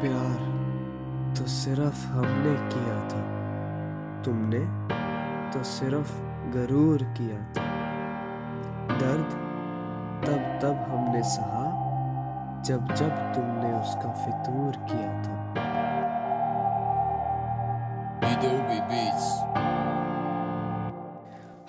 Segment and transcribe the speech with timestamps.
[0.00, 0.38] प्यार
[1.38, 3.22] तो सिर्फ़ हमने किया था।
[4.22, 4.60] तुमने
[5.52, 6.12] तो सिर्फ़
[6.54, 7.64] गरूर किया था।
[8.96, 9.30] दर्द
[10.26, 11.64] तब तब हमने सहा
[12.62, 15.34] जब जब तुमने उसका फितूर किया था।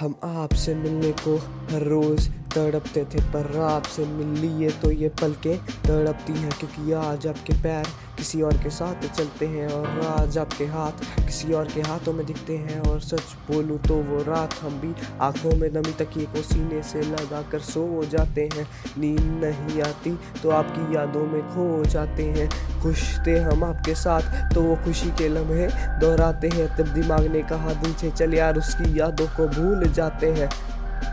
[0.00, 1.36] हम आपसे मिलने को
[1.72, 7.26] हर रोज तड़पते थे, पर आपसे मिल लिए तो ये पलकें तड़पती हैं, क्योंकि आज
[7.26, 7.86] आपके पैर
[8.16, 12.24] किसी और के साथ चलते हैं और आज आपके हाथ किसी और के हाथों में
[12.26, 16.42] दिखते हैं। और सच बोलूँ तो वो रात हम भी आँखों में नमी तकिए को
[16.42, 18.66] सीने से लगा कर सो जाते हैं।
[18.98, 22.48] नींद नहीं आती तो आपकी यादों में खो जाते हैं।
[22.82, 25.66] खुश थे हम आपके साथ तो वो खुशी के लम्हे
[26.00, 30.32] दोहराते हैं। तब दिमाग ने कहा दिल से चल यार, उसकी यादों को भूल जाते
[30.32, 30.48] हैं।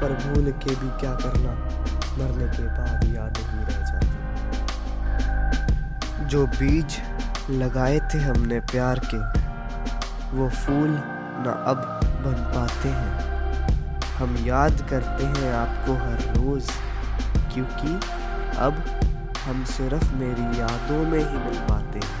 [0.00, 1.52] पर भूल के भी क्या करना?
[2.18, 4.16] मरने के बाद याद ही रह जाती।
[6.26, 6.96] जो बीज
[7.50, 9.20] लगाए थे हमने प्यार के,
[10.36, 10.90] वो फूल
[11.40, 13.12] न अब बन पाते हैं।
[14.16, 16.64] हम याद करते हैं आपको हर रोज,
[17.54, 17.90] क्योंकि
[18.58, 18.74] अब
[19.46, 22.16] हम सिर्फ़ मेरी यादों में ही मिल पाते हैं।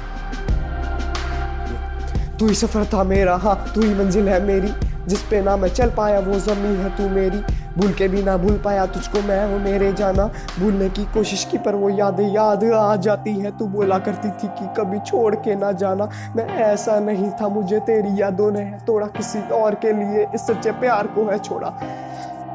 [2.38, 5.68] तू ही सफ़र था मेरा हाँ तू ही मंजिल है मेरी। जिस पे ना मैं
[5.68, 7.38] चल पाया, वो जमी है तू मेरी।
[7.78, 10.24] भूल के भी ना भूल पाया तुझको मैं वो मेरे जाना।
[10.60, 14.48] भूलने की कोशिश की, पर वो यादें याद आ जाती है। तू बोला करती थी
[14.48, 18.78] कि कभी छोड़ के ना जाना। मैं ऐसा नहीं था, मुझे तेरी यादों ने है
[18.86, 21.72] तोड़ा किसी और के लिए। इस सच्चे प्यार को है छोड़ा।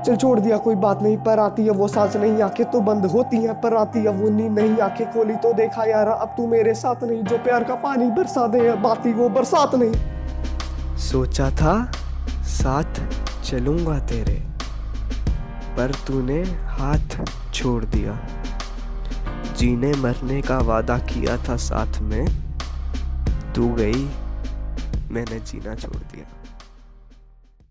[0.05, 3.05] चल छोड़ दिया, कोई बात नहीं, पर आती है वो सांस नहीं, आँखें तो बंद
[3.05, 6.47] होती है, पर आती है वो नींद नहीं। आँखें खोली तो देखा, यार, अब तू
[6.47, 9.91] मेरे साथ नहीं। जो प्यार का पानी बरसा दे, बाती वो बरसात नहीं।
[10.97, 11.91] सोचा था
[12.53, 12.99] साथ
[13.43, 14.35] चलूँगा तेरे,
[15.77, 17.17] पर तूने हाथ
[17.53, 18.17] छोड़ दिया।
[19.57, 22.25] जीने मरने का वादा किया था साथ में,
[23.55, 24.05] तू गई,
[25.11, 26.25] मैंने जीना छोड़ दिया।